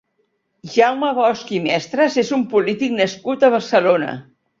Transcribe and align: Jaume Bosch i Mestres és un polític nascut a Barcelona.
Jaume 0.75 1.09
Bosch 1.17 1.51
i 1.57 1.59
Mestres 1.65 2.17
és 2.21 2.31
un 2.39 2.45
polític 2.55 2.95
nascut 3.01 3.47
a 3.47 3.51
Barcelona. 3.57 4.17